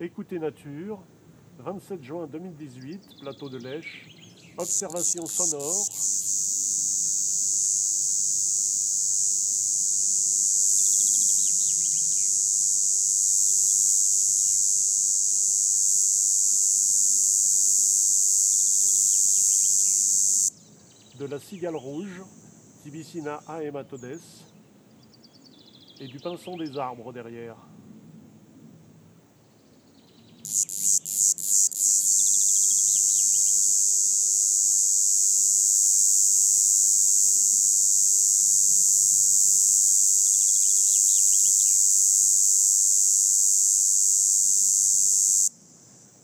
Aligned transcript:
Écoutez 0.00 0.38
Nature, 0.38 1.02
27 1.58 2.04
juin 2.04 2.28
2018, 2.28 3.18
plateau 3.20 3.48
de 3.48 3.58
Lèche, 3.58 4.06
observation 4.56 5.26
sonore. 5.26 5.88
de 21.18 21.24
la 21.24 21.40
cigale 21.40 21.74
rouge, 21.74 22.22
Tibicina 22.84 23.40
aematodes, 23.48 24.20
et 25.98 26.06
du 26.06 26.20
pinson 26.20 26.56
des 26.56 26.78
arbres 26.78 27.12
derrière. 27.12 27.56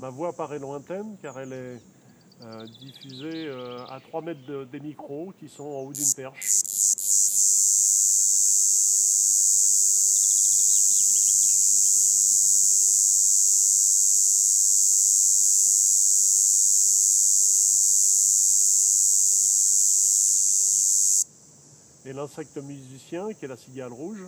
Ma 0.00 0.08
voix 0.08 0.32
paraît 0.32 0.58
lointaine 0.58 1.16
car 1.20 1.38
elle 1.38 1.52
est 1.52 1.82
euh, 2.42 2.66
diffusée 2.80 3.48
euh, 3.48 3.84
à 3.90 4.00
3 4.00 4.22
mètres 4.22 4.64
des 4.72 4.80
micros 4.80 5.34
qui 5.38 5.46
sont 5.46 5.64
en 5.64 5.82
haut 5.82 5.92
d'une 5.92 6.14
perche. 6.16 6.62
Et 22.06 22.14
l'insecte 22.14 22.56
musicien 22.56 23.34
qui 23.34 23.44
est 23.44 23.48
la 23.48 23.58
cigale 23.58 23.92
rouge. 23.92 24.24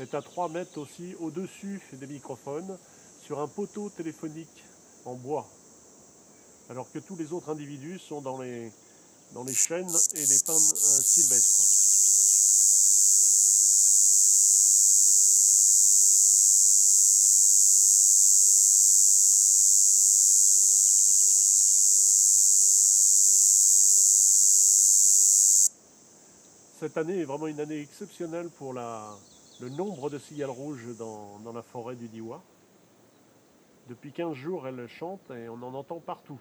Est 0.00 0.14
à 0.14 0.22
3 0.22 0.48
mètres 0.48 0.78
aussi 0.78 1.14
au-dessus 1.20 1.80
des 1.92 2.06
microphones 2.06 2.78
sur 3.22 3.40
un 3.40 3.46
poteau 3.46 3.90
téléphonique 3.90 4.64
en 5.04 5.14
bois. 5.14 5.46
Alors 6.70 6.90
que 6.90 6.98
tous 6.98 7.16
les 7.16 7.32
autres 7.32 7.50
individus 7.50 7.98
sont 7.98 8.22
dans 8.22 8.40
les, 8.40 8.72
dans 9.34 9.44
les 9.44 9.54
chênes 9.54 9.90
et 10.14 10.26
les 10.26 10.38
pins 10.46 10.54
euh, 10.54 10.56
sylvestres. 10.56 11.86
Cette 26.80 26.96
année 26.96 27.18
est 27.18 27.24
vraiment 27.24 27.46
une 27.46 27.60
année 27.60 27.82
exceptionnelle 27.82 28.48
pour 28.56 28.72
la, 28.72 29.14
le 29.60 29.68
nombre 29.68 30.08
de 30.08 30.18
cigales 30.18 30.50
rouges 30.50 30.96
dans, 30.96 31.52
la 31.52 31.62
forêt 31.62 31.94
du 31.94 32.08
Diwa. 32.08 32.42
Depuis 33.88 34.10
15 34.10 34.34
jours, 34.34 34.66
elles 34.66 34.88
chantent 34.88 35.30
et 35.30 35.48
on 35.48 35.62
en 35.62 35.74
entend 35.74 36.00
partout. 36.00 36.40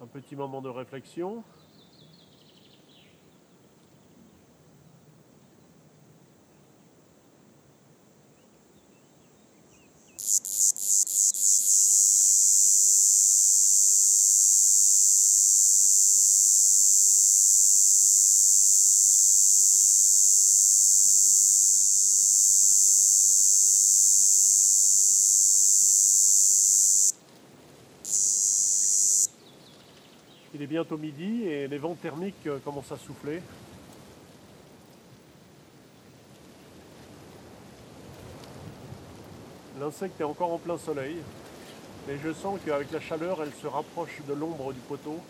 Un 0.00 0.06
petit 0.06 0.36
moment 0.36 0.62
de 0.62 0.68
réflexion. 0.70 1.44
Il 30.56 30.62
est 30.62 30.66
bientôt 30.66 30.96
midi 30.96 31.42
et 31.42 31.68
les 31.68 31.76
vents 31.76 31.94
thermiques 31.94 32.46
euh, 32.46 32.58
commencent 32.64 32.90
à 32.90 32.96
souffler. 32.96 33.42
L'insecte 39.78 40.18
est 40.18 40.24
encore 40.24 40.54
en 40.54 40.56
plein 40.56 40.78
soleil, 40.78 41.16
mais 42.08 42.16
je 42.24 42.32
sens 42.32 42.58
qu'avec 42.64 42.90
la 42.90 43.00
chaleur, 43.00 43.42
elle 43.42 43.52
se 43.52 43.66
rapproche 43.66 44.22
de 44.26 44.32
l'ombre 44.32 44.72
du 44.72 44.80
poteau. 44.80 45.20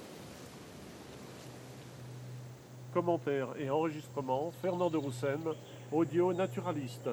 Commentaires 2.94 3.48
et 3.58 3.68
enregistrements, 3.68 4.52
Fernand 4.62 4.90
de 4.90 4.96
Roussen, 4.96 5.40
audio 5.90 6.32
naturaliste. 6.34 7.10